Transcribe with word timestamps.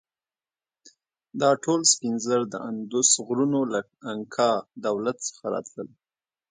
دا 1.41 1.49
ټول 1.63 1.81
سپین 1.91 2.15
زر 2.25 2.41
د 2.49 2.55
اندوس 2.67 3.09
غرونو 3.25 3.61
له 3.73 3.79
انکا 4.11 4.49
دولت 4.85 5.17
څخه 5.27 5.43
راتلل. 5.53 5.89